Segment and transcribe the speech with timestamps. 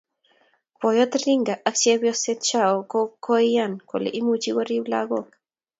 [0.79, 5.27] boyot Rhinga ak chepyoset chao ko koian kole imuchi korip langok